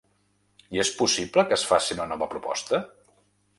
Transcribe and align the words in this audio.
I 0.77 0.81
és 0.83 0.91
possible 1.01 1.45
que 1.51 1.57
es 1.61 1.67
faci 1.73 1.99
una 1.99 2.09
nova 2.15 2.31
proposta? 2.35 2.83